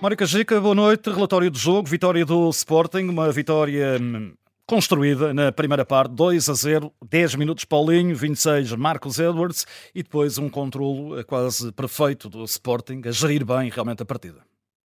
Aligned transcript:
Mónica 0.00 0.24
Gica, 0.24 0.58
boa 0.58 0.74
noite. 0.74 1.10
Relatório 1.10 1.50
do 1.50 1.58
jogo, 1.58 1.86
vitória 1.86 2.24
do 2.24 2.48
Sporting, 2.48 3.02
uma 3.02 3.30
vitória 3.30 3.98
hum, 4.00 4.32
construída 4.66 5.34
na 5.34 5.52
primeira 5.52 5.84
parte, 5.84 6.14
2 6.14 6.48
a 6.48 6.54
0, 6.54 6.90
10 7.06 7.34
minutos 7.34 7.66
Paulinho, 7.66 8.16
26 8.16 8.72
Marcos 8.76 9.18
Edwards 9.18 9.66
e 9.94 10.02
depois 10.02 10.38
um 10.38 10.48
controle 10.48 11.22
quase 11.24 11.70
perfeito 11.72 12.30
do 12.30 12.42
Sporting, 12.44 13.02
a 13.04 13.10
gerir 13.10 13.44
bem 13.44 13.68
realmente 13.68 14.02
a 14.02 14.06
partida. 14.06 14.38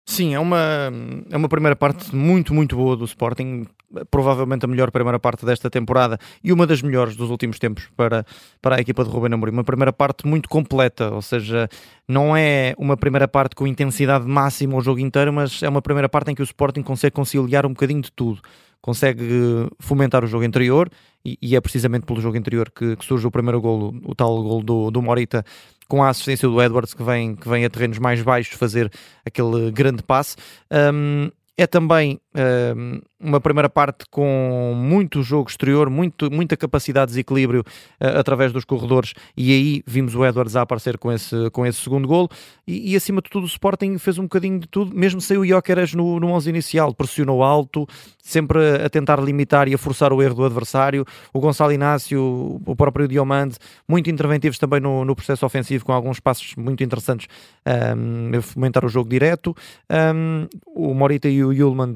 Sim, 0.05 0.35
é 0.35 0.39
uma, 0.39 0.93
é 1.31 1.37
uma 1.39 1.49
primeira 1.49 1.75
parte 1.75 2.15
muito, 2.15 2.53
muito 2.53 2.77
boa 2.77 2.95
do 2.95 3.07
Sporting. 3.07 3.67
Provavelmente 4.11 4.65
a 4.65 4.69
melhor 4.69 4.91
primeira 4.91 5.19
parte 5.19 5.47
desta 5.47 5.71
temporada 5.71 6.19
e 6.45 6.53
uma 6.53 6.67
das 6.67 6.83
melhores 6.83 7.17
dos 7.17 7.31
últimos 7.31 7.59
tempos 7.59 7.89
para, 7.97 8.25
para 8.61 8.77
a 8.77 8.81
equipa 8.81 9.03
de 9.03 9.11
Ruben 9.11 9.33
Amorim. 9.33 9.53
Uma 9.53 9.65
primeira 9.65 9.93
parte 9.93 10.27
muito 10.27 10.49
completa, 10.49 11.11
ou 11.11 11.23
seja, 11.23 11.69
não 12.07 12.37
é 12.37 12.75
uma 12.77 12.97
primeira 12.97 13.27
parte 13.27 13.55
com 13.55 13.67
intensidade 13.67 14.27
máxima 14.27 14.77
o 14.77 14.81
jogo 14.81 15.01
inteiro, 15.01 15.33
mas 15.33 15.63
é 15.63 15.69
uma 15.69 15.81
primeira 15.81 16.09
parte 16.09 16.31
em 16.31 16.35
que 16.35 16.43
o 16.43 16.45
Sporting 16.45 16.83
consegue 16.83 17.15
conciliar 17.15 17.65
um 17.65 17.71
bocadinho 17.71 18.03
de 18.03 18.13
tudo. 18.13 18.41
Consegue 18.81 19.69
fomentar 19.81 20.23
o 20.23 20.27
jogo 20.27 20.45
interior 20.45 20.91
e, 21.25 21.39
e 21.41 21.57
é 21.57 21.61
precisamente 21.61 22.05
pelo 22.05 22.21
jogo 22.21 22.37
interior 22.37 22.71
que, 22.71 22.95
que 22.95 23.05
surge 23.05 23.27
o 23.27 23.31
primeiro 23.31 23.61
golo, 23.61 23.99
o 24.05 24.15
tal 24.15 24.43
golo 24.43 24.63
do, 24.63 24.91
do 24.91 25.03
Morita 25.03 25.45
com 25.89 26.03
a 26.03 26.11
assistência 26.11 26.47
do 26.47 26.63
Edwards, 26.63 26.93
que 26.93 27.03
vem, 27.03 27.35
que 27.35 27.49
vem 27.49 27.65
a 27.65 27.71
terrenos 27.71 27.99
mais 27.99 28.21
baixos 28.21 28.55
fazer 28.57 28.93
aquele 29.25 29.71
grande 29.71 30.03
passe. 30.03 30.37
Um, 30.71 31.31
é 31.59 31.67
também 31.67 32.21
uh, 32.37 33.03
uma 33.19 33.41
primeira 33.41 33.69
parte 33.69 34.05
com 34.13 34.73
muito 34.77 35.25
jogo 35.25 35.51
exterior, 35.51 35.91
muito, 35.91 36.31
muita 36.31 36.57
capacidade 36.57 37.07
de 37.07 37.15
desequilíbrio 37.15 37.63
uh, 38.01 38.17
através 38.17 38.53
dos 38.53 38.65
corredores, 38.65 39.13
e 39.37 39.53
aí 39.53 39.83
vimos 39.85 40.15
o 40.15 40.25
Edwards 40.25 40.55
a 40.55 40.63
aparecer 40.63 40.97
com 40.97 41.11
esse, 41.11 41.51
com 41.51 41.67
esse 41.67 41.81
segundo 41.81 42.07
golo. 42.07 42.29
E, 42.65 42.93
e 42.93 42.97
acima 42.97 43.21
de 43.21 43.29
tudo, 43.29 43.43
o 43.43 43.47
Sporting 43.49 43.99
fez 43.99 44.19
um 44.19 44.23
bocadinho 44.23 44.61
de 44.61 44.69
tudo, 44.69 44.95
mesmo 44.95 45.21
sem 45.21 45.37
o 45.37 45.45
Jóqueres 45.45 45.95
no, 45.95 46.21
no 46.21 46.29
11 46.29 46.49
inicial, 46.49 46.95
pressionou 46.95 47.43
alto, 47.43 47.89
sempre 48.23 48.85
a 48.85 48.89
tentar 48.89 49.21
limitar 49.21 49.67
e 49.67 49.75
a 49.75 49.79
forçar 49.79 50.13
o 50.13 50.23
erro 50.23 50.37
do 50.37 50.45
adversário. 50.45 51.05
O 51.33 51.41
Gonçalo 51.41 51.73
Inácio, 51.73 52.61
o 52.65 52.77
próprio 52.77 53.09
Diomande, 53.09 53.57
muito 53.89 54.09
interventivos 54.09 54.59
também 54.59 54.79
no, 54.79 55.05
no 55.05 55.17
processo 55.17 55.45
ofensivo, 55.45 55.85
com 55.85 55.93
alguns 55.93 56.21
passos 56.21 56.55
muito 56.55 56.85
interessantes 56.85 57.27
um, 57.67 58.39
a 58.39 58.43
fomentar 58.43 58.85
o 58.85 58.89
jogo 58.89 59.11
direto. 59.11 59.57
Um, 59.91 60.47
o 60.67 60.95
Morita 60.95 61.29
e 61.29 61.43
o 61.43 61.48
Yulman 61.53 61.95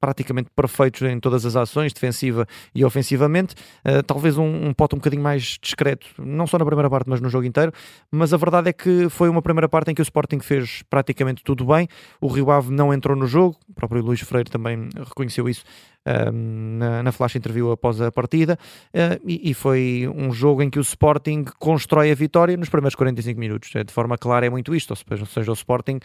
praticamente 0.00 0.50
perfeitos 0.54 1.02
em 1.02 1.18
todas 1.18 1.44
as 1.44 1.56
ações, 1.56 1.92
defensiva 1.92 2.46
e 2.74 2.84
ofensivamente. 2.84 3.54
Uh, 3.84 4.02
talvez 4.02 4.36
um, 4.36 4.68
um 4.68 4.72
pote 4.72 4.94
um 4.94 4.98
bocadinho 4.98 5.22
mais 5.22 5.58
discreto, 5.60 6.06
não 6.18 6.46
só 6.46 6.58
na 6.58 6.64
primeira 6.64 6.88
parte, 6.90 7.08
mas 7.08 7.20
no 7.20 7.28
jogo 7.28 7.44
inteiro. 7.44 7.72
Mas 8.10 8.32
a 8.32 8.36
verdade 8.36 8.68
é 8.68 8.72
que 8.72 9.08
foi 9.08 9.28
uma 9.28 9.42
primeira 9.42 9.68
parte 9.68 9.90
em 9.90 9.94
que 9.94 10.00
o 10.00 10.04
Sporting 10.04 10.40
fez 10.40 10.82
praticamente 10.88 11.42
tudo 11.42 11.64
bem. 11.64 11.88
O 12.20 12.28
Rio 12.28 12.50
Ave 12.50 12.70
não 12.70 12.92
entrou 12.92 13.16
no 13.16 13.26
jogo, 13.26 13.56
o 13.68 13.74
próprio 13.74 14.02
Luís 14.02 14.20
Freire 14.20 14.50
também 14.50 14.88
reconheceu 14.96 15.48
isso 15.48 15.64
uh, 16.06 16.30
na, 16.32 17.02
na 17.02 17.12
flash 17.12 17.36
interview 17.36 17.72
após 17.72 18.00
a 18.00 18.12
partida. 18.12 18.58
Uh, 18.88 19.20
e, 19.26 19.50
e, 19.50 19.54
foi 19.54 20.10
um 20.14 20.32
jogo 20.32 20.62
em 20.62 20.70
que 20.70 20.78
o 20.78 20.82
Sporting 20.82 21.44
constrói 21.58 22.10
a 22.10 22.14
vitória 22.14 22.56
nos 22.56 22.68
primeiros 22.68 22.94
45 22.94 23.40
minutos. 23.40 23.70
De 23.70 23.92
forma 23.92 24.16
clara, 24.18 24.46
é 24.46 24.50
muito 24.50 24.74
isto. 24.74 24.90
Ou 24.90 25.26
seja, 25.26 25.50
o 25.50 25.54
Sporting 25.54 25.98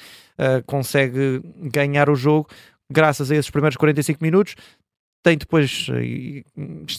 consegue 0.66 1.42
ganhar 1.72 2.09
o 2.09 2.16
jogo 2.16 2.48
graças 2.92 3.31
a 3.31 3.36
esses 3.36 3.50
primeiros 3.50 3.78
45 3.78 4.23
minutos, 4.23 4.56
tem 5.23 5.38
depois, 5.38 5.88
eh, 5.92 6.44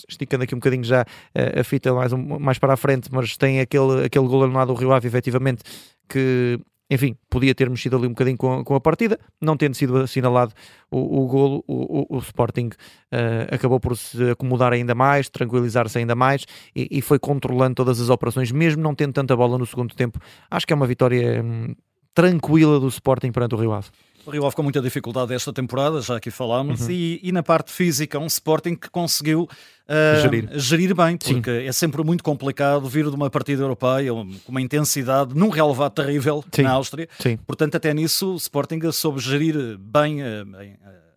esticando 0.08 0.44
aqui 0.44 0.54
um 0.54 0.58
bocadinho 0.58 0.84
já 0.84 1.04
eh, 1.34 1.60
a 1.60 1.64
fita 1.64 1.92
mais, 1.92 2.12
mais 2.12 2.58
para 2.58 2.74
a 2.74 2.76
frente, 2.76 3.08
mas 3.12 3.36
tem 3.36 3.60
aquele, 3.60 4.04
aquele 4.04 4.26
gol 4.26 4.44
anulado 4.44 4.72
do 4.72 4.78
Rio 4.78 4.92
Ave, 4.92 5.08
efetivamente, 5.08 5.62
que, 6.08 6.60
enfim, 6.88 7.16
podia 7.28 7.54
ter 7.54 7.68
mexido 7.68 7.96
ali 7.96 8.06
um 8.06 8.10
bocadinho 8.10 8.36
com, 8.36 8.62
com 8.62 8.74
a 8.76 8.80
partida, 8.80 9.18
não 9.40 9.56
tendo 9.56 9.74
sido 9.74 9.96
assinalado 9.96 10.52
o, 10.88 11.22
o 11.22 11.26
golo, 11.26 11.64
o, 11.66 12.14
o, 12.14 12.16
o 12.16 12.18
Sporting 12.18 12.68
uh, 13.12 13.52
acabou 13.52 13.80
por 13.80 13.96
se 13.96 14.30
acomodar 14.30 14.72
ainda 14.72 14.94
mais, 14.94 15.28
tranquilizar-se 15.28 15.98
ainda 15.98 16.14
mais 16.14 16.44
e, 16.76 16.86
e, 16.90 17.02
foi 17.02 17.18
controlando 17.18 17.74
todas 17.74 18.00
as 18.00 18.08
operações, 18.08 18.52
mesmo 18.52 18.82
não 18.82 18.94
tendo 18.94 19.14
tanta 19.14 19.34
bola 19.34 19.58
no 19.58 19.66
segundo 19.66 19.94
tempo. 19.94 20.20
Acho 20.50 20.66
que 20.66 20.72
é 20.72 20.76
uma 20.76 20.86
vitória 20.86 21.42
hum, 21.42 21.74
tranquila 22.14 22.78
do 22.78 22.88
Sporting 22.88 23.32
perante 23.32 23.54
o 23.54 23.58
Rio 23.58 23.72
Ave. 23.72 23.88
O 24.24 24.30
Rio 24.30 24.46
Ave 24.46 24.54
com 24.54 24.62
muita 24.62 24.80
dificuldade 24.80 25.34
esta 25.34 25.52
temporada, 25.52 26.00
já 26.00 26.16
aqui 26.16 26.30
falámos, 26.30 26.82
uhum. 26.82 26.90
e, 26.90 27.20
e, 27.24 27.32
na 27.32 27.42
parte 27.42 27.72
física, 27.72 28.20
um 28.20 28.26
Sporting 28.26 28.76
que 28.76 28.88
conseguiu 28.88 29.42
uh, 29.42 30.20
gerir. 30.22 30.48
gerir. 30.52 30.94
bem, 30.94 31.16
porque 31.16 31.60
Sim. 31.60 31.66
é 31.66 31.72
sempre 31.72 32.04
muito 32.04 32.22
complicado 32.22 32.88
vir 32.88 33.10
de 33.10 33.16
uma 33.16 33.28
partida 33.28 33.62
europeia 33.62 34.12
com 34.12 34.52
uma 34.52 34.60
intensidade 34.60 35.34
num 35.34 35.48
relevado 35.48 35.92
terrível 35.92 36.44
Sim. 36.52 36.62
na 36.62 36.70
Áustria. 36.70 37.08
Sim. 37.18 37.36
Portanto, 37.38 37.74
até 37.74 37.92
nisso, 37.92 38.34
o 38.34 38.36
Sporting 38.36 38.78
soube 38.92 39.18
gerir 39.18 39.76
bem 39.78 40.22
uh, 40.22 40.26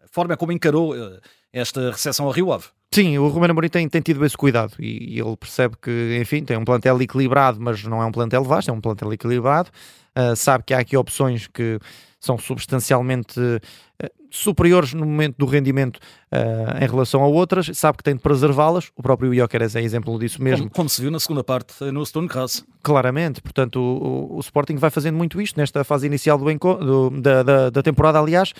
a 0.03 0.07
forma 0.11 0.35
como 0.35 0.51
encarou 0.51 0.95
uh, 0.95 1.19
esta 1.53 1.91
recepção 1.91 2.25
ao 2.25 2.31
Rio 2.31 2.51
Ave. 2.51 2.65
Sim, 2.95 3.17
o 3.17 3.27
Romero 3.27 3.51
Amorim 3.51 3.67
tem, 3.67 3.89
tem, 3.89 4.01
tido 4.01 4.25
esse 4.25 4.37
cuidado 4.37 4.73
e, 4.79 5.15
e, 5.15 5.19
ele 5.19 5.35
percebe 5.35 5.75
que, 5.81 6.17
enfim, 6.21 6.45
tem 6.45 6.55
um 6.55 6.63
plantel 6.63 7.01
equilibrado, 7.01 7.59
mas 7.59 7.83
não 7.83 8.01
é 8.01 8.05
um 8.05 8.11
plantel 8.11 8.41
vasto, 8.41 8.71
é 8.71 8.73
um 8.73 8.79
plantel 8.79 9.11
equilibrado. 9.11 9.69
Uh, 10.17 10.33
sabe 10.33 10.63
que 10.63 10.73
há 10.73 10.79
aqui 10.79 10.95
opções 10.95 11.45
que 11.45 11.77
são 12.21 12.37
substancialmente 12.37 13.37
uh, 13.37 14.09
superiores 14.31 14.93
no 14.93 15.05
momento 15.05 15.35
do 15.37 15.45
rendimento 15.45 15.97
uh, 15.97 16.81
em 16.81 16.87
relação 16.87 17.21
a 17.21 17.27
outras, 17.27 17.69
sabe 17.73 17.97
que 17.97 18.03
tem 18.03 18.15
de 18.15 18.21
preservá-las. 18.21 18.89
O 18.95 19.03
próprio 19.03 19.33
Iokeres 19.33 19.75
é 19.75 19.81
exemplo 19.81 20.17
disso 20.17 20.41
mesmo. 20.41 20.65
Como, 20.65 20.71
como, 20.71 20.89
se 20.89 21.01
viu 21.01 21.11
na 21.11 21.19
segunda 21.19 21.43
parte 21.43 21.83
no 21.91 22.05
Stone 22.05 22.29
Cross. 22.29 22.65
Claramente, 22.81 23.41
portanto, 23.41 23.77
o, 23.77 24.35
o, 24.35 24.37
o, 24.37 24.39
Sporting 24.39 24.75
vai 24.77 24.89
fazendo 24.89 25.15
muito 25.17 25.41
isto 25.41 25.57
nesta 25.57 25.83
fase 25.83 26.07
inicial 26.07 26.37
do, 26.37 26.45
do 26.45 27.09
da, 27.21 27.43
da, 27.43 27.69
da, 27.69 27.83
temporada. 27.83 28.19
Aliás, 28.19 28.53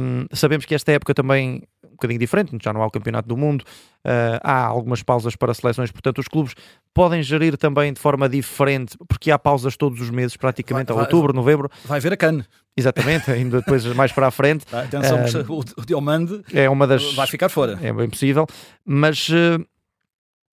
um, 0.00 0.26
sabemos 0.32 0.64
que 0.64 0.74
esta 0.74 0.92
época 0.92 1.14
também 1.14 1.62
bocadinho 1.96 2.20
diferente, 2.20 2.56
já 2.62 2.72
não 2.72 2.82
há 2.82 2.86
o 2.86 2.90
Campeonato 2.90 3.28
do 3.28 3.36
Mundo, 3.36 3.62
uh, 3.62 4.40
há 4.42 4.64
algumas 4.64 5.02
pausas 5.02 5.34
para 5.36 5.52
seleções, 5.52 5.90
portanto, 5.90 6.18
os 6.18 6.28
clubes 6.28 6.54
podem 6.94 7.22
gerir 7.22 7.56
também 7.56 7.92
de 7.92 8.00
forma 8.00 8.28
diferente, 8.28 8.96
porque 9.08 9.30
há 9.30 9.38
pausas 9.38 9.76
todos 9.76 10.00
os 10.00 10.10
meses, 10.10 10.36
praticamente, 10.36 10.92
vai, 10.92 10.96
a 10.96 11.00
outubro, 11.00 11.32
novembro. 11.32 11.70
Vai 11.84 12.00
ver 12.00 12.12
a 12.12 12.16
CAN. 12.16 12.44
Exatamente, 12.76 13.30
ainda 13.30 13.58
depois 13.58 13.84
mais 13.94 14.12
para 14.12 14.26
a 14.26 14.30
frente. 14.30 14.66
Tá, 14.66 14.82
atenção, 14.84 15.18
uh, 15.42 15.64
o 15.76 15.86
Diomande 15.86 16.42
é 16.52 16.68
uma 16.68 16.86
das, 16.86 17.14
vai 17.14 17.26
ficar 17.26 17.48
fora. 17.48 17.78
É 17.82 17.92
bem 17.92 18.08
possível, 18.08 18.46
mas 18.84 19.28
uh, 19.28 19.64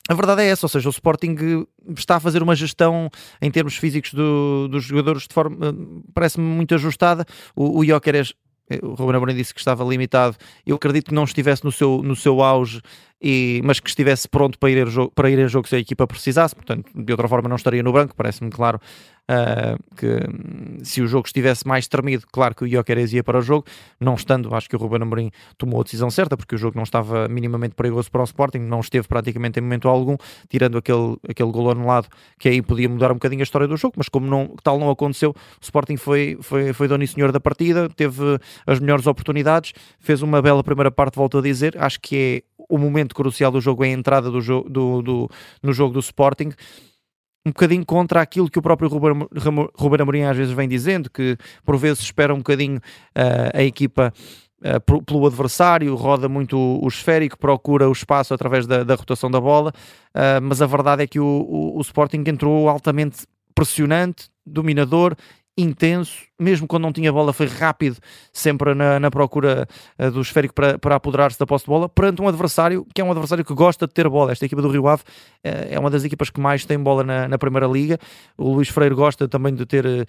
a 0.09 0.15
verdade 0.15 0.43
é 0.43 0.47
essa, 0.47 0.65
ou 0.65 0.71
seja, 0.71 0.89
o 0.89 0.91
Sporting 0.91 1.67
está 1.97 2.17
a 2.17 2.21
fazer 2.21 2.43
uma 2.43 2.57
gestão 2.57 3.11
em 3.43 3.51
termos 3.51 3.77
físicos 3.77 4.15
do, 4.15 4.67
dos 4.69 4.85
jogadores 4.85 5.29
de 5.29 5.35
forma, 5.35 5.57
parece-me 6.15 6.47
muito 6.47 6.75
ajustada. 6.75 7.27
O, 7.55 7.81
o 7.81 7.85
Jokeres 7.85 8.33
o 8.83 8.95
Ruben 8.95 9.17
Amorim 9.17 9.35
disse 9.35 9.55
que 9.55 9.61
estava 9.61 9.85
limitado. 9.85 10.37
Eu 10.67 10.77
acredito 10.77 11.09
que 11.09 11.15
não 11.15 11.25
estivesse 11.25 11.65
no 11.65 11.73
seu, 11.73 12.03
no 12.03 12.15
seu 12.15 12.43
auge, 12.43 12.81
e, 13.21 13.61
mas 13.65 13.81
que 13.81 13.89
estivesse 13.89 14.29
pronto 14.29 14.59
para 14.59 14.71
ir, 14.71 14.83
a 14.83 14.87
jogo, 14.87 15.13
para 15.15 15.31
ir 15.31 15.41
a 15.41 15.49
jogo 15.49 15.69
se 15.69 15.77
a 15.77 15.79
equipa 15.79 16.07
precisasse. 16.07 16.55
Portanto, 16.55 16.91
de 16.95 17.13
outra 17.13 17.29
forma, 17.29 17.49
não 17.49 17.57
estaria 17.57 17.83
no 17.83 17.93
banco. 17.93 18.15
Parece-me 18.15 18.51
claro 18.51 18.81
Uh, 19.31 19.77
que 19.95 20.07
hum, 20.07 20.79
se 20.83 21.03
o 21.03 21.07
jogo 21.07 21.27
estivesse 21.27 21.69
mais 21.69 21.87
tremido, 21.87 22.25
claro 22.33 22.55
que 22.55 22.65
o 22.65 22.67
Ioqueres 22.67 23.13
ia 23.13 23.23
para 23.23 23.39
o 23.39 23.43
jogo, 23.43 23.67
não 24.01 24.15
estando, 24.15 24.55
acho 24.55 24.67
que 24.71 24.75
o 24.75 24.79
Ruben 24.79 25.03
Amorim 25.03 25.31
tomou 25.59 25.83
a 25.83 25.85
decisão 25.85 26.09
certa, 26.09 26.35
porque 26.35 26.55
o 26.55 26.59
jogo 26.59 26.77
não 26.77 26.83
estava 26.83 27.29
minimamente 27.29 27.75
perigoso 27.75 28.11
para 28.11 28.23
o 28.23 28.25
Sporting, 28.25 28.61
não 28.61 28.81
esteve 28.81 29.07
praticamente 29.07 29.59
em 29.59 29.63
momento 29.63 29.87
algum, 29.87 30.17
tirando 30.49 30.79
aquele, 30.79 31.19
aquele 31.29 31.53
gol 31.53 31.71
anulado, 31.71 32.09
que 32.39 32.49
aí 32.49 32.63
podia 32.63 32.89
mudar 32.89 33.11
um 33.11 33.17
bocadinho 33.17 33.43
a 33.43 33.45
história 33.45 33.69
do 33.69 33.77
jogo, 33.77 33.97
mas 33.99 34.09
como 34.09 34.27
não, 34.27 34.57
tal 34.63 34.79
não 34.79 34.89
aconteceu, 34.89 35.33
o 35.33 35.63
Sporting 35.63 35.99
foi, 35.99 36.39
foi, 36.41 36.73
foi 36.73 36.89
dono 36.89 37.05
e 37.05 37.07
senhor 37.07 37.31
da 37.31 37.39
partida, 37.39 37.87
teve 37.91 38.41
as 38.67 38.81
melhores 38.81 39.07
oportunidades, 39.07 39.75
fez 40.01 40.23
uma 40.23 40.41
bela 40.41 40.65
primeira 40.65 40.91
parte, 40.91 41.17
volto 41.17 41.37
a 41.37 41.43
dizer, 41.43 41.77
acho 41.79 42.01
que 42.01 42.43
é 42.49 42.58
o 42.69 42.79
momento 42.79 43.15
crucial 43.15 43.51
do 43.51 43.61
jogo, 43.61 43.85
é 43.85 43.89
a 43.89 43.93
entrada 43.93 44.31
do, 44.31 44.41
jogo, 44.41 44.69
do, 44.69 45.03
do 45.03 45.31
no 45.63 45.73
jogo 45.73 45.93
do 45.93 46.01
Sporting, 46.01 46.51
um 47.47 47.51
bocadinho 47.51 47.85
contra 47.85 48.21
aquilo 48.21 48.51
que 48.51 48.59
o 48.59 48.63
próprio 48.63 48.89
Ruben 48.89 50.01
Amorim 50.01 50.23
às 50.23 50.37
vezes 50.37 50.53
vem 50.53 50.69
dizendo, 50.69 51.11
que 51.11 51.37
por 51.65 51.77
vezes 51.77 52.01
espera 52.01 52.35
um 52.35 52.39
bocadinho 52.39 52.77
uh, 52.77 53.51
a 53.55 53.63
equipa 53.63 54.13
uh, 54.61 55.03
pelo 55.03 55.27
adversário, 55.27 55.95
roda 55.95 56.29
muito 56.29 56.59
o, 56.59 56.85
o, 56.85 56.89
esférico, 56.89 57.39
procura 57.39 57.89
o 57.89 57.93
espaço 57.93 58.35
através 58.35 58.67
da, 58.67 58.85
da 58.85 58.95
rotação 58.95 59.31
da 59.31 59.41
bola, 59.41 59.73
uh, 60.15 60.43
mas 60.43 60.61
a 60.61 60.67
verdade 60.67 61.03
é 61.03 61.07
que 61.07 61.21
o, 61.21 61.25
o, 61.25 61.79
o 61.79 61.81
Sporting 61.81 62.23
entrou 62.27 62.69
altamente 62.69 63.27
pressionante, 63.55 64.29
dominador 64.47 65.17
intenso, 65.59 66.23
mesmo 66.39 66.69
quando 66.69 66.85
não 66.85 66.93
tinha 66.93 67.13
bola, 67.13 67.33
foi 67.33 67.47
rápido, 67.47 67.97
sempre 68.33 68.73
na, 68.75 69.01
na 69.01 69.11
procura 69.11 69.67
uh, 69.99 70.11
do 70.13 70.21
esférico 70.21 70.55
para, 70.55 70.79
para 70.79 70.95
apoderar-se 70.95 71.37
da 71.37 71.45
posse 71.45 71.65
de 71.65 71.71
bola, 71.71 71.89
perante 71.89 72.23
um 72.23 72.29
adversário 72.29 72.87
que 72.95 73.01
é 73.01 73.05
um 73.05 73.11
adversário 73.11 73.45
que 73.45 73.53
gosta 73.53 73.85
de 73.87 73.93
ter 73.93 74.09
bola. 74.09 74.31
Esta 74.31 74.47
equipa 74.47 74.63
do 74.63 74.69
Rio 74.69 74.87
Ave 74.87 75.03
uh, 75.03 75.67
é 75.69 75.79
uma 75.79 75.91
das 75.91 76.05
equipas 76.05 76.31
que 76.31 76.41
mais 76.41 76.65
tem 76.65 76.79
bola 76.79 77.03
na, 77.03 77.27
na 77.27 77.37
Primeira 77.37 77.67
Liga. 77.67 77.99
O 78.37 78.53
Luís 78.55 78.69
Freire 78.69 78.95
gosta 78.95 79.27
também 79.27 79.53
de 79.53 79.67
ter 79.67 79.85
uh, 79.85 80.07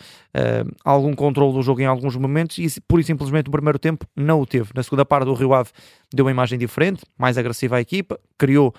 algum 0.85 1.15
controle 1.15 1.51
do 1.51 1.63
jogo 1.63 1.81
em 1.81 1.85
alguns 1.85 2.15
momentos 2.15 2.59
e, 2.59 2.79
pura 2.81 3.01
e 3.01 3.03
simplesmente, 3.03 3.47
no 3.47 3.51
primeiro 3.51 3.79
tempo 3.79 4.05
não 4.15 4.39
o 4.39 4.45
teve. 4.45 4.69
Na 4.75 4.83
segunda 4.83 5.03
parte, 5.03 5.27
o 5.27 5.33
Rio 5.33 5.55
Ave 5.55 5.71
deu 6.13 6.25
uma 6.25 6.31
imagem 6.31 6.59
diferente, 6.59 7.01
mais 7.17 7.39
agressiva 7.39 7.77
à 7.77 7.81
equipa, 7.81 8.19
criou 8.37 8.71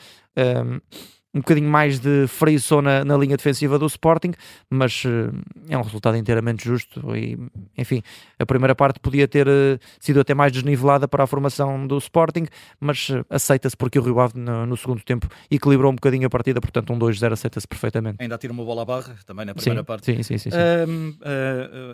bocadinho 1.39 1.71
mais 1.71 2.01
de 2.01 2.27
frição 2.27 2.83
na, 2.83 3.05
na, 3.05 3.17
linha 3.17 3.37
defensiva 3.37 3.79
do 3.79 3.87
Sporting, 3.87 4.33
mas 4.69 5.05
uh, 5.05 5.33
é 5.69 5.79
um 5.79 5.83
resultado 5.83 6.17
inteiramente 6.17 6.65
justo 6.65 7.17
e, 7.17 7.39
enfim, 7.79 8.03
a 8.37 8.45
primeira 8.45 8.75
parte 8.75 8.99
podia 8.99 9.29
ter 9.29 9.47
uh, 9.47 9.79
sido 10.01 10.19
até 10.19 10.35
mais 10.35 10.51
desnivelada 10.51 11.07
para 11.07 11.23
a 11.23 11.27
formação 11.29 11.87
do 11.87 11.97
Sporting, 11.99 12.47
mas 12.81 13.09
uh, 13.11 13.25
aceita-se 13.31 13.77
porque 13.77 13.97
o 13.99 14.03
Rio 14.03 14.19
Ave 14.19 14.37
no, 14.37 14.67
no, 14.67 14.77
segundo 14.77 15.03
tempo 15.03 15.29
equilibrou 15.49 15.93
um 15.93 15.95
bocadinho 15.95 16.27
a 16.27 16.31
partida, 16.31 16.61
portanto 16.61 16.93
um 16.93 16.99
2-0 16.99 17.33
aceita-se 17.33 17.69
perfeitamente. 17.69 18.17
Ainda 18.21 18.37
tira 18.37 18.53
uma 18.53 18.65
bola 18.65 18.83
à 18.83 18.85
barra, 18.85 19.17
também 19.25 19.47
na 19.47 19.55
primeira 19.55 19.83
sim, 19.83 19.85
parte. 19.85 20.07
Sim, 20.07 20.23
sim, 20.25 20.37
sim. 20.37 20.51
sim. 20.51 20.57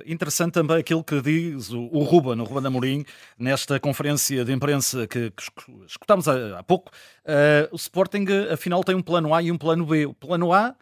interessante 0.07 0.55
também 0.55 0.79
aquilo 0.79 1.05
que 1.05 1.21
diz 1.21 1.71
o, 1.73 1.91
o 1.93 2.05
Ruben, 2.05 2.41
o 2.41 2.45
Ruben 2.45 2.67
Amorim, 2.67 3.05
nesta 3.39 3.79
conferência 3.79 4.47
de 4.47 4.53
imprensa 4.53 5.07
que, 5.07 5.31
que 5.31 5.43
escutámos 5.87 6.27
há, 6.27 6.59
há 6.59 6.63
pouco, 6.63 6.91
o 7.71 7.77
Sporting 7.77 8.25
afinal 8.51 8.83
tem 8.83 8.95
um 8.95 9.03
plano 9.03 9.26
plano 9.27 9.35
A 9.35 9.43
e 9.43 9.53
um 9.53 9.59
plano 9.59 9.87
B. 9.87 10.07
O 10.07 10.15
plano 10.15 10.53
A, 10.53 10.75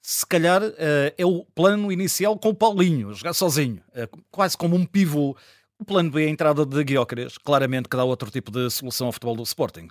se 0.00 0.26
calhar, 0.26 0.62
uh, 0.62 0.74
é 1.16 1.26
o 1.26 1.44
plano 1.54 1.90
inicial 1.90 2.38
com 2.38 2.50
o 2.50 2.54
Paulinho, 2.54 3.12
jogar 3.12 3.34
sozinho, 3.34 3.80
uh, 3.90 4.22
quase 4.30 4.56
como 4.56 4.76
um 4.76 4.86
pivô. 4.86 5.36
O 5.78 5.84
plano 5.84 6.10
B 6.10 6.24
é 6.24 6.26
a 6.26 6.30
entrada 6.30 6.64
de 6.64 6.84
Guiócares, 6.84 7.38
claramente 7.38 7.88
que 7.88 7.96
dá 7.96 8.04
outro 8.04 8.30
tipo 8.30 8.50
de 8.50 8.70
solução 8.70 9.08
ao 9.08 9.12
futebol 9.12 9.36
do 9.36 9.42
Sporting. 9.42 9.88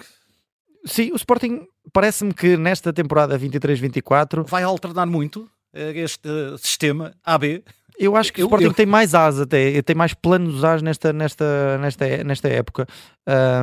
Sim, 0.86 1.12
o 1.12 1.16
Sporting 1.16 1.68
parece-me 1.94 2.34
que 2.34 2.58
nesta 2.58 2.92
temporada 2.92 3.38
23-24 3.40 4.46
vai 4.46 4.64
alternar 4.64 5.06
muito 5.06 5.50
eh, 5.74 5.92
este 5.96 6.30
sistema 6.58 7.14
AB. 7.24 7.64
Eu 7.98 8.16
acho 8.16 8.32
que 8.32 8.42
o 8.42 8.46
Sporting 8.46 8.66
eu... 8.66 8.74
tem 8.74 8.86
mais 8.86 9.16
as 9.16 9.40
até, 9.40 9.82
tem 9.82 9.96
mais 9.96 10.14
planos 10.14 10.64
as 10.64 10.82
nesta, 10.82 11.12
nesta, 11.14 11.78
nesta, 11.78 12.24
nesta 12.24 12.48
época 12.50 12.86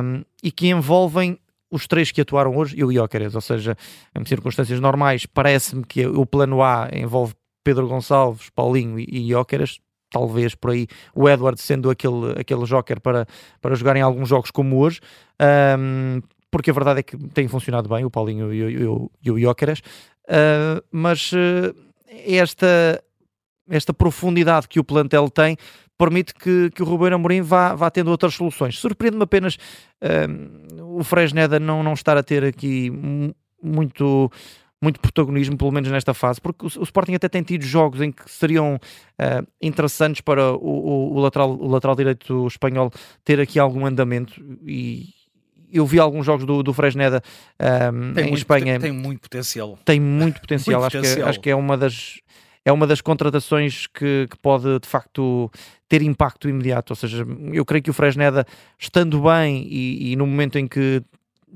um, 0.03 0.23
e 0.43 0.51
que 0.51 0.67
envolvem 0.67 1.39
os 1.71 1.87
três 1.87 2.11
que 2.11 2.21
atuaram 2.21 2.55
hoje 2.55 2.75
e 2.77 2.83
o 2.83 2.89
ou 2.89 3.41
seja, 3.41 3.77
em 4.15 4.25
circunstâncias 4.25 4.79
normais, 4.79 5.25
parece-me 5.25 5.83
que 5.83 6.05
o 6.05 6.25
plano 6.25 6.61
A 6.61 6.89
envolve 6.93 7.33
Pedro 7.63 7.87
Gonçalves, 7.87 8.49
Paulinho 8.51 8.99
e 8.99 9.31
Iócares, 9.31 9.79
talvez 10.11 10.55
por 10.55 10.71
aí 10.71 10.87
o 11.13 11.27
Edward 11.27 11.59
sendo 11.59 11.89
aquele, 11.89 12.39
aquele 12.39 12.63
joker 12.65 13.01
para, 13.01 13.25
para 13.59 13.75
jogar 13.75 13.97
em 13.97 14.01
alguns 14.01 14.29
jogos 14.29 14.51
como 14.51 14.77
hoje, 14.77 15.01
um, 15.77 16.21
porque 16.51 16.69
a 16.69 16.73
verdade 16.73 16.99
é 16.99 17.03
que 17.03 17.17
tem 17.29 17.47
funcionado 17.47 17.89
bem 17.89 18.05
o 18.05 18.11
Paulinho 18.11 18.53
e, 18.53 18.85
o 18.87 19.39
Iócares, 19.39 19.79
uh, 20.29 20.81
mas 20.91 21.31
uh, 21.33 21.75
esta, 22.07 23.03
esta 23.69 23.93
profundidade 23.93 24.67
que 24.67 24.79
o 24.79 24.83
plantel 24.83 25.29
tem 25.29 25.57
permite 25.97 26.33
que, 26.33 26.69
que 26.71 26.83
o 26.83 26.85
Ruben 26.85 27.13
Amorim 27.13 27.41
vá, 27.41 27.73
vá 27.73 27.89
tendo 27.89 28.11
outras 28.11 28.33
soluções. 28.33 28.77
Surpreende-me 28.77 29.23
apenas 29.23 29.55
uh, 29.55 30.97
o 30.97 31.03
Fresneda 31.03 31.59
não, 31.59 31.83
não 31.83 31.93
estar 31.93 32.17
a 32.17 32.23
ter 32.23 32.43
aqui 32.43 32.91
muito 33.61 34.31
muito 34.81 34.99
protagonismo, 34.99 35.57
pelo 35.57 35.71
menos 35.71 35.89
nesta 35.89 36.13
fase, 36.13 36.39
porque 36.39 36.65
o, 36.65 36.69
o, 36.79 36.83
Sporting 36.83 37.15
até 37.15 37.27
tem 37.27 37.41
tido 37.41 37.65
jogos 37.65 38.01
em 38.01 38.11
que 38.11 38.29
seriam 38.29 38.75
uh, 38.75 39.47
interessantes 39.59 40.21
para 40.21 40.51
o, 40.51 40.57
o, 40.57 41.15
o, 41.15 41.19
lateral, 41.19 41.51
o 41.51 41.67
lateral 41.67 41.95
direito 41.95 42.45
espanhol 42.45 42.91
ter 43.23 43.39
aqui 43.39 43.57
algum 43.57 43.85
andamento 43.85 44.39
e 44.63 45.09
eu 45.71 45.85
vi 45.85 45.99
alguns 45.99 46.25
jogos 46.25 46.45
do, 46.45 46.61
do 46.61 46.73
Fresneda 46.73 47.21
um, 47.59 48.19
em 48.19 48.23
muito, 48.23 48.37
Espanha. 48.37 48.79
Tem, 48.79 48.91
tem, 48.91 48.91
muito 48.91 49.21
potencial. 49.21 49.79
Tem 49.83 49.99
muito 49.99 50.39
potencial. 50.39 50.81
muito 50.81 50.87
acho, 50.87 50.97
potencial. 50.97 51.23
Que, 51.23 51.29
acho 51.29 51.39
que 51.39 51.49
é 51.49 51.55
uma 51.55 51.77
das 51.77 52.19
é 52.63 52.71
uma 52.71 52.87
das 52.87 52.99
contratações 52.99 53.85
que, 53.87 54.27
que, 54.29 54.37
pode 54.37 54.79
de 54.79 54.87
facto 54.87 55.51
ter 55.87 56.01
impacto 56.01 56.49
imediato. 56.49 56.91
Ou 56.91 56.95
seja, 56.95 57.25
eu 57.51 57.65
creio 57.65 57.83
que 57.83 57.89
o 57.89 57.93
Fresneda, 57.93 58.45
estando 58.77 59.21
bem 59.21 59.67
e, 59.69 60.11
e 60.11 60.15
no 60.15 60.25
momento 60.25 60.57
em 60.57 60.67
que 60.67 61.03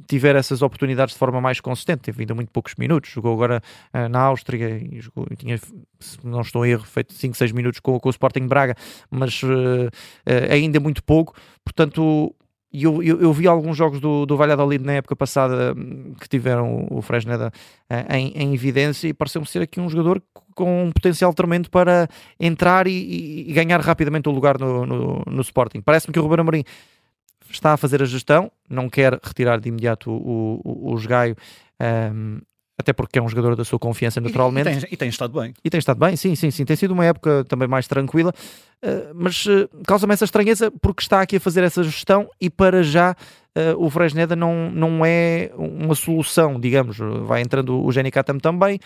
tiver 0.08 0.36
essas 0.36 0.62
oportunidades 0.62 1.14
de 1.14 1.20
forma 1.20 1.42
mais 1.42 1.60
consistente, 1.60 2.04
teve 2.04 2.22
ainda 2.22 2.34
muito 2.34 2.52
poucos 2.52 2.76
minutos, 2.78 3.10
jogou 3.10 3.34
agora 3.34 3.62
uh, 3.94 4.08
na 4.08 4.22
Áustria 4.22 4.78
e 4.78 5.02
jogou, 5.02 5.26
tinha, 5.38 5.58
se 5.58 6.18
não 6.24 6.42
estou 6.42 6.66
em 6.66 6.72
erro, 6.72 6.86
feito 6.86 7.14
5, 7.14 7.36
6 7.36 7.52
minutos 7.52 7.80
com, 7.80 8.00
com 8.00 8.08
o 8.08 8.12
Sporting 8.12 8.48
Braga, 8.48 8.76
mas 9.10 9.42
uh, 9.44 9.48
uh, 9.48 10.54
ainda 10.54 10.80
muito 10.80 11.04
pouco, 11.04 11.36
portanto 11.66 12.34
e 12.72 12.84
eu, 12.84 13.02
eu, 13.02 13.20
eu, 13.20 13.34
vi 13.34 13.48
alguns 13.48 13.76
jogos 13.76 14.00
do, 14.00 14.26
do 14.26 14.38
Valladolid 14.38 14.84
na 14.84 14.94
época 14.94 15.16
passada 15.16 15.74
hum, 15.76 16.14
que 16.20 16.30
tiveram 16.30 16.88
o 16.92 17.02
Fresneda 17.02 17.52
uh, 17.90 18.14
em, 18.14 18.32
em, 18.36 18.54
evidência 18.54 19.08
e 19.08 19.14
pareceu-me 19.14 19.48
ser 19.48 19.64
aqui 19.64 19.80
um 19.80 19.90
jogador 19.90 20.22
com 20.54 20.86
um 20.86 20.92
potencial 20.92 21.34
tremendo 21.34 21.70
para 21.70 22.08
entrar 22.40 22.86
e, 22.86 23.50
e 23.50 23.54
ganhar 23.54 23.80
rapidamente 23.82 24.30
o 24.30 24.32
lugar 24.32 24.60
no, 24.60 24.86
no, 24.86 25.24
no 25.26 25.42
Sporting. 25.42 25.82
Parece-me 25.82 26.14
que 26.14 26.20
o 26.20 26.22
Ruben 26.22 26.42
Amorim 26.42 26.64
está 27.50 27.74
a 27.74 27.78
fazer 27.78 28.04
a 28.04 28.06
gestão, 28.06 28.52
não 28.70 28.88
quer 28.88 29.14
retirar 29.14 29.60
de 29.60 29.70
imediato 29.70 30.12
o, 30.12 30.62
o, 30.64 30.94
o 30.94 30.98
Jogaio 30.98 31.36
um, 32.14 32.40
até 32.80 32.94
porque 32.94 33.20
é 33.20 33.22
um 33.22 33.28
jogador 33.28 33.58
da 33.58 33.66
sua 33.66 33.78
confiança 33.78 34.22
naturalmente. 34.22 34.70
E, 34.70 34.72
e, 34.72 34.80
tem, 34.80 34.90
e, 34.94 34.98
tem, 34.98 35.10
estado 35.10 35.38
bem. 35.38 35.54
E 35.62 35.70
tem 35.70 35.78
estado 35.78 36.00
bem, 36.00 36.16
sim, 36.16 36.34
sim, 36.34 36.50
sim. 36.50 36.64
Tem 36.64 36.78
sido 36.78 36.92
uma 36.92 37.04
época 37.04 37.44
também 37.44 37.68
mais 37.68 37.88
tranquila, 37.90 38.34
uh, 38.82 39.12
mas 39.14 39.46
uh, 39.46 39.70
causa-me 39.86 40.14
essa 40.14 40.24
estranheza 40.24 40.72
porque 40.72 41.02
está 41.02 41.20
aqui 41.22 41.36
a 41.36 41.40
fazer 41.42 41.62
essa 41.62 41.84
gestão 41.84 42.30
e 42.40 42.50
para 42.50 42.82
já 42.82 43.14
uh, 43.56 43.84
o 43.84 43.90
Fresneda 43.90 44.36
não, 44.36 44.70
não 44.72 45.06
é 45.06 45.52
uma 45.56 45.96
solução, 45.96 46.60
digamos. 46.60 46.98
Vai 47.26 47.42
entrando 47.42 47.84
o 47.84 47.92
Jenny 47.92 48.12
Katam 48.12 48.38
também 48.38 48.80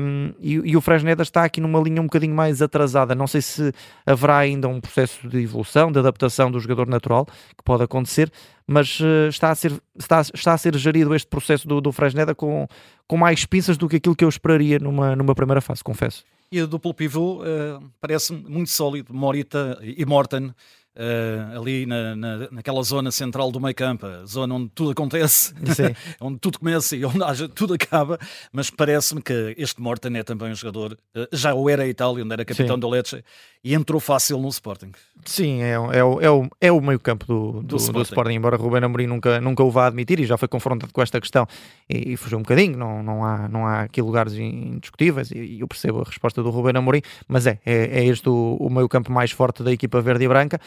um, 0.00 0.32
e, 0.40 0.54
e, 0.54 0.76
o 0.76 0.80
Fresneda 0.80 1.22
está 1.22 1.44
aqui 1.44 1.60
numa 1.60 1.80
linha 1.80 2.00
um 2.00 2.06
bocadinho 2.06 2.34
mais 2.34 2.62
atrasada. 2.62 3.14
Não 3.14 3.26
sei 3.26 3.42
se 3.42 3.72
haverá 4.04 4.38
ainda 4.38 4.68
um 4.68 4.80
processo 4.80 5.28
de 5.28 5.42
evolução, 5.42 5.90
de 5.90 5.98
adaptação 5.98 6.50
do 6.50 6.60
jogador 6.60 6.86
natural 6.86 7.26
que 7.26 7.64
pode 7.64 7.82
acontecer, 7.82 8.30
mas 8.66 9.00
uh, 9.00 9.28
está, 9.28 9.50
a 9.50 9.54
ser, 9.54 9.72
está, 9.98 10.20
está 10.20 10.52
a 10.52 10.58
ser 10.58 10.76
gerido 10.76 11.14
este 11.14 11.28
processo 11.28 11.66
do, 11.66 11.80
do 11.80 11.92
Fresneda 11.92 12.34
com, 12.34 12.66
com 13.06 13.16
mais 13.16 13.44
pinças 13.44 13.76
do 13.76 13.88
que 13.88 13.96
aquilo 13.96 14.16
que 14.16 14.24
eu 14.24 14.28
esperaria 14.28 14.78
numa, 14.78 15.14
numa 15.16 15.34
primeira 15.34 15.60
fase, 15.60 15.82
confesso. 15.82 16.24
E 16.50 16.62
o 16.62 16.66
duplo 16.66 16.94
pivô 16.94 17.42
uh, 17.42 17.82
parece 18.00 18.32
muito 18.32 18.70
sólido, 18.70 19.12
Morita 19.12 19.78
e 19.82 20.04
Morten 20.06 20.54
uh, 20.96 21.58
ali 21.58 21.86
na, 21.86 22.16
na, 22.16 22.48
naquela 22.50 22.82
zona 22.82 23.10
central 23.10 23.52
do 23.52 23.60
meio 23.60 23.74
campo, 23.74 24.06
zona 24.26 24.54
onde 24.54 24.70
tudo 24.74 24.90
acontece, 24.90 25.54
onde 26.20 26.38
tudo 26.38 26.58
começa 26.58 26.96
e 26.96 27.04
onde 27.04 27.22
haja, 27.22 27.48
tudo 27.48 27.74
acaba, 27.74 28.18
mas 28.52 28.70
parece-me 28.70 29.22
que 29.22 29.54
este 29.58 29.80
Morten 29.80 30.16
é 30.16 30.22
também 30.22 30.50
um 30.50 30.54
jogador, 30.54 30.98
uh, 31.16 31.28
já 31.32 31.54
o 31.54 31.68
era 31.68 31.82
a 31.82 31.88
Itália, 31.88 32.24
onde 32.24 32.32
era 32.32 32.44
capitão 32.44 32.76
Sim. 32.76 32.80
do 32.80 32.88
Lecce, 32.88 33.22
e 33.62 33.74
entrou 33.74 34.00
fácil 34.00 34.38
no 34.38 34.48
Sporting. 34.48 34.92
Sim, 35.24 35.60
é, 35.60 35.72
é, 35.72 35.98
é, 35.98 36.30
o, 36.30 36.48
é 36.60 36.70
o 36.70 36.80
meio 36.80 37.00
campo 37.00 37.26
do, 37.26 37.52
do, 37.54 37.62
do, 37.62 37.76
Sporting. 37.76 37.98
do 37.98 38.04
Sporting, 38.04 38.34
embora 38.34 38.56
Ruben 38.56 38.84
Amorim 38.84 39.08
nunca, 39.08 39.40
nunca 39.40 39.64
o 39.64 39.70
vá 39.72 39.88
admitir 39.88 40.20
e 40.20 40.24
já 40.24 40.36
foi 40.36 40.46
confrontado 40.46 40.92
com 40.92 41.02
esta 41.02 41.20
questão 41.20 41.48
e, 41.90 42.12
e 42.12 42.16
fugiu 42.16 42.38
um 42.38 42.42
bocadinho, 42.42 42.78
não, 42.78 43.02
não, 43.02 43.24
há, 43.24 43.48
não 43.48 43.66
há 43.66 43.82
aqui 43.82 44.00
lugares 44.00 44.34
indiscutíveis 44.34 45.32
e, 45.32 45.38
e 45.38 45.60
eu 45.60 45.66
percebo 45.66 46.00
a 46.00 46.04
resposta 46.04 46.42
do 46.44 46.50
Ruben 46.50 46.76
Amorim, 46.76 47.02
mas 47.26 47.44
é, 47.46 47.58
é, 47.66 48.00
é 48.00 48.04
este 48.04 48.28
o, 48.28 48.56
o 48.60 48.70
meio 48.70 48.88
campo 48.88 49.10
mais 49.10 49.32
forte 49.32 49.64
da 49.64 49.72
equipa 49.72 50.00
verde 50.00 50.24
e 50.24 50.28
branca. 50.28 50.60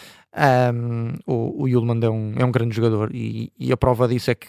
Um, 0.73 1.13
o, 1.25 1.63
o 1.63 1.67
Yulman 1.67 1.99
é 2.03 2.09
um, 2.09 2.33
é 2.37 2.45
um 2.45 2.51
grande 2.51 2.75
jogador 2.75 3.09
e, 3.13 3.51
e 3.57 3.71
a 3.71 3.77
prova 3.77 4.07
disso 4.07 4.29
é 4.29 4.35
que 4.35 4.47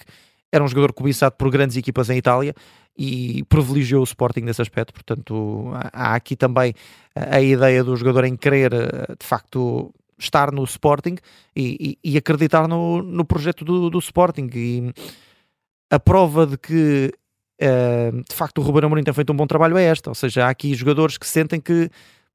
era 0.52 0.62
um 0.62 0.68
jogador 0.68 0.92
cobiçado 0.92 1.36
por 1.36 1.50
grandes 1.50 1.76
equipas 1.76 2.10
em 2.10 2.18
Itália 2.18 2.54
e 2.98 3.44
privilegiou 3.48 4.00
o 4.00 4.04
Sporting 4.04 4.40
nesse 4.40 4.60
aspecto. 4.60 4.92
Portanto, 4.92 5.70
há 5.92 6.14
aqui 6.14 6.36
também 6.36 6.74
a 7.14 7.40
ideia 7.40 7.84
do 7.84 7.96
jogador 7.96 8.24
em 8.24 8.36
querer 8.36 8.72
eh, 8.72 9.14
de 9.18 9.26
facto 9.26 9.92
estar 10.18 10.52
no 10.52 10.64
Sporting 10.64 11.16
e, 11.56 11.96
e, 12.04 12.12
e 12.12 12.18
acreditar 12.18 12.68
no, 12.68 13.00
no 13.00 13.24
projeto 13.24 13.64
do, 13.64 13.88
do, 13.88 13.98
Sporting. 13.98 14.50
E 14.52 14.92
a 15.90 15.98
prova 15.98 16.46
de 16.46 16.58
que 16.58 17.12
uh, 17.62 18.22
de 18.28 18.34
facto 18.34 18.58
o 18.58 18.62
Ruben 18.62 18.84
Amorim 18.84 19.02
tem 19.02 19.14
feito 19.14 19.32
um 19.32 19.36
bom 19.36 19.46
trabalho 19.46 19.78
é 19.78 19.84
esta. 19.84 20.10
Ou 20.10 20.14
seja, 20.14 20.46
há 20.46 20.50
aqui 20.50 20.74
jogadores 20.74 21.16
que 21.16 21.26
sentem 21.26 21.60
que 21.60 21.88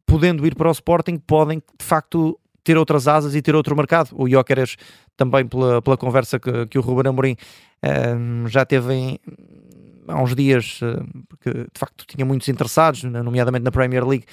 podendo 0.06 0.48
ir 0.48 0.56
para 0.56 0.70
o 0.70 0.72
Sporting 0.72 1.18
podem 1.18 1.60
de 1.60 1.86
facto 1.86 2.39
ter 2.65 2.77
outras 2.77 3.07
asas 3.07 3.34
e 3.36 3.41
ter 3.41 3.55
outro 3.55 3.75
mercado. 3.75 4.10
O 4.13 4.27
Jóqueres 4.27 4.75
também 5.15 5.48
pela, 5.48 5.81
pela 5.81 5.95
conversa 5.95 6.38
que, 6.38 6.65
que 6.65 6.77
o 6.77 6.81
Ruben 6.81 7.10
Amorim 7.10 7.38
um, 8.17 8.48
já 8.48 8.65
teve 8.65 8.93
em, 8.93 9.19
há 10.07 10.22
uns 10.22 10.36
dias, 10.36 10.79
porque 11.29 11.51
de 11.51 11.79
facto 11.79 12.05
tinha 12.07 12.25
muitos 12.25 12.50
interessados, 12.50 13.03
nomeadamente 13.03 13.63
na 13.63 13.72
Premier 13.72 14.05
League, 14.05 14.25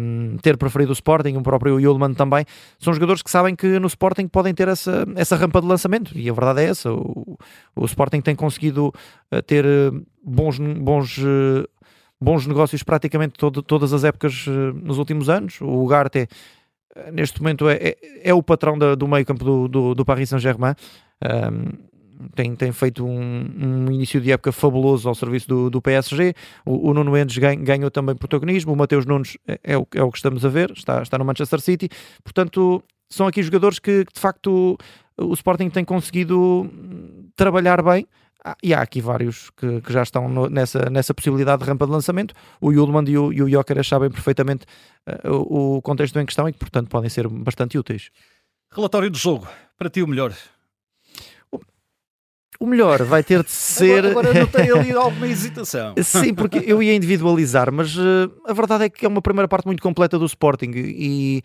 um, 0.00 0.36
ter 0.38 0.56
preferido 0.56 0.90
o 0.90 0.92
Sporting, 0.92 1.36
o 1.36 1.42
próprio 1.42 1.80
Yulman 1.80 2.14
também, 2.14 2.44
são 2.78 2.92
jogadores 2.94 3.20
que 3.20 3.30
sabem 3.30 3.56
que 3.56 3.78
no 3.80 3.88
Sporting 3.88 4.28
podem 4.28 4.54
ter 4.54 4.68
essa, 4.68 5.04
essa 5.16 5.36
rampa 5.36 5.60
de 5.60 5.66
lançamento, 5.66 6.16
e 6.16 6.30
a 6.30 6.32
verdade 6.32 6.62
é 6.62 6.64
essa, 6.66 6.92
o, 6.92 7.36
o 7.74 7.84
Sporting 7.84 8.20
tem 8.20 8.36
conseguido 8.36 8.92
eh, 9.30 9.42
ter 9.42 9.64
eh, 9.64 9.90
bons, 10.22 10.58
bons 10.58 11.18
eh, 11.18 11.66
bons 12.20 12.46
negócios 12.46 12.82
praticamente 12.82 13.34
todo, 13.34 13.62
todas 13.62 13.92
as 13.92 14.02
épocas 14.02 14.46
nos 14.82 14.96
últimos 14.96 15.28
anos. 15.28 15.60
O 15.60 15.84
Ugarte 15.84 16.26
neste 17.12 17.40
momento 17.40 17.68
é, 17.68 17.76
é, 17.76 17.96
é 18.24 18.34
o 18.34 18.42
patrão 18.42 18.78
da, 18.78 18.94
do 18.94 19.06
meio 19.06 19.24
campo 19.24 19.44
do, 19.44 19.68
do, 19.68 19.94
do 19.94 20.04
Paris 20.04 20.28
Saint-Germain. 20.28 20.74
Um, 21.24 21.96
tem, 22.34 22.54
tem 22.54 22.72
feito 22.72 23.04
um, 23.04 23.86
um, 23.88 23.92
início 23.92 24.20
de 24.20 24.32
época 24.32 24.50
fabuloso 24.50 25.08
ao 25.08 25.14
serviço 25.14 25.48
do, 25.48 25.70
do 25.70 25.82
PSG. 25.82 26.34
O, 26.64 26.90
o 26.90 26.94
Nuno 26.94 27.10
Mendes 27.10 27.36
ganhou 27.36 27.90
também 27.90 28.14
protagonismo. 28.14 28.72
O 28.72 28.76
Mateus 28.76 29.04
Nunes 29.04 29.36
é, 29.46 29.60
é, 29.62 29.78
o, 29.78 29.86
é 29.94 30.02
o 30.02 30.10
que 30.10 30.18
estamos 30.18 30.44
a 30.44 30.48
ver, 30.48 30.70
está, 30.70 31.02
está 31.02 31.18
no 31.18 31.24
Manchester 31.24 31.60
City. 31.60 31.88
Portanto, 32.24 32.82
são 33.08 33.26
aqui 33.26 33.42
jogadores 33.42 33.78
que, 33.78 34.04
de 34.12 34.20
facto 34.20 34.78
o 35.18 35.32
Sporting 35.32 35.70
tem 35.70 35.84
conseguido 35.84 36.70
trabalhar 37.34 37.82
bem 37.82 38.06
e 38.62 38.74
há 38.74 38.80
aqui 38.80 39.00
vários 39.00 39.50
que, 39.50 39.80
que 39.80 39.92
já 39.92 40.02
estão 40.02 40.28
no, 40.28 40.48
nessa, 40.48 40.90
nessa 40.90 41.14
possibilidade 41.14 41.62
de 41.62 41.68
rampa 41.68 41.86
de 41.86 41.92
lançamento. 41.92 42.34
O 42.60 42.72
Yulman 42.72 43.04
e 43.08 43.18
o, 43.18 43.32
e 43.32 43.42
o 43.42 43.48
Jokeres 43.48 43.88
sabem 43.88 44.10
perfeitamente 44.10 44.64
uh, 45.24 45.32
o, 45.32 45.76
o 45.76 45.82
contexto 45.82 46.18
em 46.18 46.26
questão 46.26 46.48
e 46.48 46.52
que, 46.52 46.58
portanto, 46.58 46.88
podem 46.88 47.10
ser 47.10 47.28
bastante 47.28 47.78
úteis. 47.78 48.10
Relatório 48.72 49.10
do 49.10 49.18
jogo, 49.18 49.46
para 49.78 49.88
ti 49.88 50.02
o 50.02 50.06
melhor. 50.06 50.34
O 52.58 52.66
melhor 52.66 53.02
vai 53.02 53.22
ter 53.22 53.42
de 53.42 53.50
ser. 53.50 54.06
Agora, 54.06 54.30
agora 54.30 54.40
notei 54.40 54.70
ali 54.70 54.92
alguma 54.92 55.28
hesitação. 55.28 55.94
Sim, 56.02 56.32
porque 56.34 56.62
eu 56.66 56.82
ia 56.82 56.94
individualizar, 56.94 57.70
mas 57.70 57.96
uh, 57.96 58.32
a 58.46 58.52
verdade 58.52 58.84
é 58.84 58.88
que 58.88 59.04
é 59.04 59.08
uma 59.08 59.20
primeira 59.20 59.46
parte 59.46 59.66
muito 59.66 59.82
completa 59.82 60.18
do 60.18 60.24
Sporting 60.24 60.72
e 60.74 61.42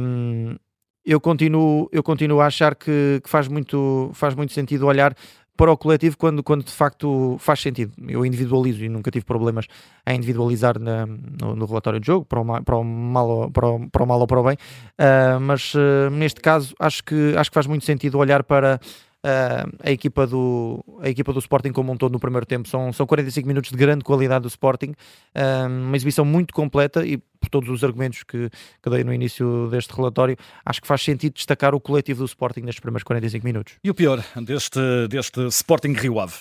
um, 0.00 0.56
eu, 1.04 1.20
continuo, 1.20 1.88
eu 1.92 2.02
continuo 2.02 2.40
a 2.40 2.46
achar 2.46 2.74
que, 2.74 3.20
que, 3.22 3.30
faz, 3.30 3.48
muito, 3.48 4.10
faz 4.12 4.34
muito 4.34 4.52
sentido 4.52 4.86
olhar 4.86 5.14
para 5.56 5.72
o 5.72 5.76
coletivo 5.76 6.16
quando, 6.16 6.42
quando 6.42 6.64
de 6.64 6.72
facto 6.72 7.36
faz 7.38 7.60
sentido. 7.60 7.92
Eu 8.06 8.24
individualizo 8.24 8.84
e 8.84 8.88
nunca 8.88 9.10
tive 9.10 9.24
problemas 9.24 9.66
a 10.04 10.14
individualizar 10.14 10.78
na, 10.78 11.06
no, 11.06 11.56
no, 11.56 11.66
relatório 11.66 11.98
de 11.98 12.06
jogo, 12.06 12.24
para 12.24 12.40
o, 12.40 12.62
para 12.62 12.76
o, 12.76 12.84
mal, 12.84 13.50
para 13.50 13.66
o, 13.68 13.90
para 13.90 14.02
o 14.02 14.06
mal 14.06 14.20
ou 14.20 14.26
para 14.26 14.40
o 14.40 14.44
bem, 14.44 14.56
uh, 14.56 15.40
mas 15.40 15.74
uh, 15.74 16.10
neste 16.10 16.40
caso 16.40 16.74
acho 16.78 17.02
que, 17.02 17.34
acho 17.36 17.50
que 17.50 17.54
faz 17.54 17.66
muito 17.66 17.84
sentido 17.84 18.18
olhar 18.18 18.44
para 18.44 18.78
Uh, 19.26 19.76
a, 19.82 19.90
equipa 19.90 20.24
do, 20.24 20.84
a 21.00 21.08
equipa 21.08 21.32
do 21.32 21.40
Sporting 21.40 21.72
como 21.72 21.92
um 21.92 21.96
todo 21.96 22.12
no 22.12 22.20
primeiro 22.20 22.46
tempo. 22.46 22.68
São, 22.68 22.92
são 22.92 23.04
45 23.08 23.48
minutos 23.48 23.72
de 23.72 23.76
grande 23.76 24.04
qualidade 24.04 24.42
do 24.42 24.48
Sporting, 24.48 24.90
uh, 25.34 25.66
uma 25.66 25.96
exibição 25.96 26.24
muito 26.24 26.54
completa 26.54 27.04
e 27.04 27.16
por 27.16 27.48
todos 27.48 27.68
os 27.68 27.82
argumentos 27.82 28.22
que, 28.22 28.48
que 28.82 28.90
dei 28.90 29.02
no 29.02 29.12
início 29.12 29.68
deste 29.68 29.92
relatório, 29.94 30.36
acho 30.64 30.80
que 30.80 30.86
faz 30.86 31.02
sentido 31.02 31.34
destacar 31.34 31.74
o 31.74 31.80
coletivo 31.80 32.20
do 32.20 32.26
Sporting 32.26 32.60
nestes 32.60 32.80
primeiros 32.80 33.02
45 33.02 33.44
minutos. 33.44 33.74
E 33.82 33.90
o 33.90 33.94
pior 33.94 34.24
deste, 34.42 34.80
deste 35.08 35.44
Sporting 35.48 35.92
Rio 35.92 36.20
Ave? 36.20 36.34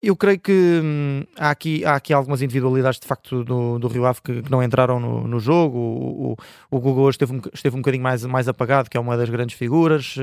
Eu 0.00 0.14
creio 0.14 0.38
que 0.38 0.52
hum, 0.52 1.24
há, 1.36 1.50
aqui, 1.50 1.84
há 1.84 1.96
aqui 1.96 2.12
algumas 2.12 2.40
individualidades 2.40 3.00
de 3.00 3.06
facto 3.06 3.42
do, 3.42 3.80
do 3.80 3.88
Rio 3.88 4.06
Ave 4.06 4.20
que, 4.22 4.42
que 4.42 4.50
não 4.50 4.62
entraram 4.62 5.00
no, 5.00 5.26
no 5.26 5.40
jogo. 5.40 5.76
O, 5.76 6.32
o, 6.32 6.36
o 6.76 6.80
Google 6.80 7.10
esteve 7.10 7.32
um, 7.32 7.40
esteve 7.52 7.74
um 7.74 7.80
bocadinho 7.80 8.04
mais, 8.04 8.24
mais 8.24 8.46
apagado, 8.46 8.88
que 8.88 8.96
é 8.96 9.00
uma 9.00 9.16
das 9.16 9.28
grandes 9.28 9.56
figuras. 9.56 10.14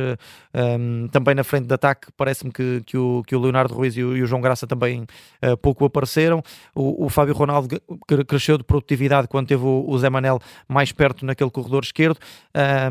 Um, 0.54 1.10
também 1.10 1.36
na 1.36 1.44
frente 1.44 1.66
de 1.68 1.74
ataque, 1.74 2.08
parece-me 2.16 2.54
que, 2.54 2.84
que, 2.86 2.98
o, 2.98 3.22
que 3.28 3.36
o 3.36 3.40
Leonardo 3.40 3.74
Ruiz 3.74 3.98
e 3.98 4.04
o, 4.04 4.16
e 4.16 4.24
o 4.24 4.26
João 4.26 4.40
Graça 4.40 4.66
também 4.66 5.06
uh, 5.44 5.58
pouco 5.58 5.84
apareceram. 5.84 6.42
O, 6.74 7.08
o 7.08 7.10
Fábio 7.10 7.34
Ronaldo 7.34 7.78
cresceu 8.26 8.58
de 8.58 8.64
produtividade 8.64 9.28
quando 9.28 9.48
teve 9.48 9.66
o, 9.66 9.84
o 9.86 9.98
Zé 9.98 10.10
Manel 10.10 10.40
mais 10.70 10.94
perto 10.94 11.26
naquele 11.26 11.52
corredor 11.52 11.84
esquerdo. 11.84 12.18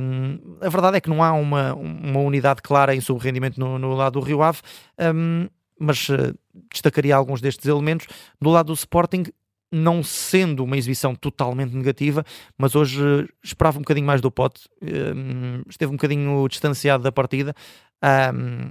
Um, 0.03 0.38
a 0.61 0.69
verdade 0.69 0.99
é 0.99 1.00
que 1.00 1.09
não 1.09 1.23
há 1.23 1.33
uma, 1.33 1.73
uma 1.73 2.21
unidade 2.21 2.61
clara 2.61 2.95
em 2.95 3.00
sobre 3.00 3.25
rendimento 3.25 3.59
no, 3.59 3.79
no 3.79 3.95
lado 3.95 4.21
do 4.21 4.26
Rio 4.26 4.43
Ave. 4.43 4.61
Um, 5.00 5.49
mas 5.78 6.09
uh, 6.09 6.37
destacaria 6.73 7.14
alguns 7.14 7.40
destes 7.40 7.66
elementos. 7.66 8.07
Do 8.40 8.50
lado 8.50 8.66
do 8.66 8.75
Sporting, 8.75 9.25
não 9.73 10.02
sendo 10.02 10.64
uma 10.64 10.76
exibição 10.76 11.14
totalmente 11.14 11.75
negativa, 11.75 12.25
mas 12.57 12.75
hoje 12.75 13.02
uh, 13.02 13.28
esperava 13.43 13.78
um 13.78 13.83
bocadinho 13.83 14.07
mais 14.07 14.21
do 14.21 14.31
pote, 14.31 14.69
uh, 14.83 15.69
esteve 15.69 15.90
um 15.90 15.97
bocadinho 15.97 16.47
distanciado 16.49 17.02
da 17.02 17.12
partida 17.12 17.54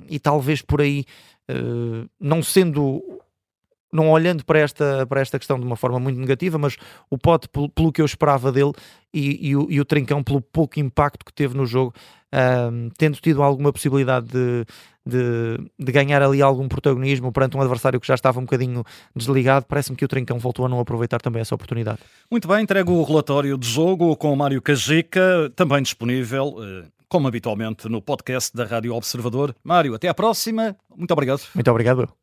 e 0.10 0.20
talvez 0.20 0.62
por 0.62 0.80
aí, 0.80 1.06
não 2.20 2.44
sendo 2.44 3.02
não 3.94 4.10
olhando 4.10 4.44
para 4.44 4.60
esta, 4.60 5.06
para 5.08 5.22
esta 5.22 5.38
questão 5.38 5.60
de 5.60 5.66
uma 5.66 5.76
forma 5.76 6.00
muito 6.00 6.20
negativa, 6.20 6.58
mas 6.58 6.76
o 7.10 7.18
Pote, 7.18 7.48
pelo, 7.48 7.70
pelo 7.70 7.92
que 7.92 8.02
eu 8.02 8.06
esperava 8.06 8.52
dele, 8.52 8.74
e, 9.14 9.50
e, 9.50 9.56
o, 9.56 9.68
e, 9.70 9.80
o, 9.80 9.86
Trincão, 9.86 10.24
pelo 10.24 10.42
pouco 10.42 10.80
impacto 10.80 11.24
que 11.24 11.32
teve 11.32 11.56
no 11.56 11.66
jogo, 11.66 11.94
um, 12.72 12.90
tendo 12.98 13.18
tido 13.18 13.44
alguma 13.44 13.72
possibilidade 13.72 14.28
de, 14.28 14.66
de, 15.06 15.70
de, 15.78 15.92
ganhar 15.92 16.24
ali 16.24 16.42
algum 16.42 16.68
protagonismo 16.68 17.32
perante 17.32 17.56
um 17.56 17.62
adversário 17.62 18.00
que 18.00 18.08
já 18.08 18.16
estava 18.16 18.40
um 18.40 18.44
bocadinho 18.44 18.84
desligado, 19.16 19.68
parece-me 19.68 19.96
que 19.96 20.04
o 20.04 20.08
Trincão 20.08 20.40
voltou 20.40 20.66
a 20.66 20.70
não 20.70 20.80
aproveitar 20.80 21.22
também 21.22 21.42
essa 21.42 21.54
oportunidade. 21.54 22.00
Muito 22.32 22.48
bem, 22.48 22.64
entrego 22.64 22.94
o 22.94 23.04
relatório 23.04 23.56
de 23.56 23.68
jogo 23.68 24.16
com 24.18 24.34
o 24.34 24.36
Mário 24.36 24.62
Cajica, 24.62 25.52
também 25.56 25.84
disponível. 25.84 26.56
Eh, 26.60 26.86
como 27.08 27.28
habitualmente 27.28 27.88
no 27.88 28.02
podcast 28.02 28.58
da 28.58 28.66
Rádio 28.66 28.96
Observador. 28.96 29.56
Mário, 29.64 29.94
até 29.94 30.08
à 30.08 30.16
próxima. 30.16 30.76
Muito 30.98 31.12
obrigado. 31.12 31.42
Muito 31.54 31.70
obrigado. 31.70 32.23